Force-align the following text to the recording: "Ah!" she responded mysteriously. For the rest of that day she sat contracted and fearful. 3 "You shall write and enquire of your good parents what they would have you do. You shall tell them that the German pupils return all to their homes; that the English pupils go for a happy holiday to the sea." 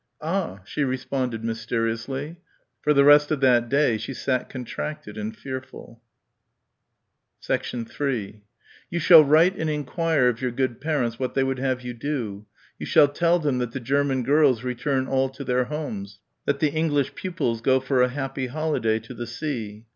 "Ah!" 0.23 0.61
she 0.65 0.83
responded 0.83 1.43
mysteriously. 1.43 2.37
For 2.81 2.91
the 2.91 3.03
rest 3.03 3.29
of 3.29 3.39
that 3.41 3.69
day 3.69 3.99
she 3.99 4.15
sat 4.15 4.49
contracted 4.49 5.15
and 5.15 5.37
fearful. 5.37 6.01
3 7.43 8.41
"You 8.89 8.99
shall 8.99 9.23
write 9.23 9.55
and 9.57 9.69
enquire 9.69 10.27
of 10.27 10.41
your 10.41 10.49
good 10.49 10.81
parents 10.81 11.19
what 11.19 11.35
they 11.35 11.43
would 11.43 11.59
have 11.59 11.83
you 11.83 11.93
do. 11.93 12.47
You 12.79 12.87
shall 12.87 13.09
tell 13.09 13.37
them 13.37 13.59
that 13.59 13.73
the 13.73 13.79
German 13.79 14.23
pupils 14.23 14.63
return 14.63 15.05
all 15.07 15.29
to 15.29 15.43
their 15.43 15.65
homes; 15.65 16.17
that 16.45 16.57
the 16.57 16.71
English 16.73 17.13
pupils 17.13 17.61
go 17.61 17.79
for 17.79 18.01
a 18.01 18.09
happy 18.09 18.47
holiday 18.47 18.97
to 19.01 19.13
the 19.13 19.27
sea." 19.27 19.85